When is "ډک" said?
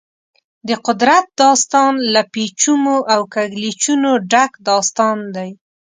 4.31-4.51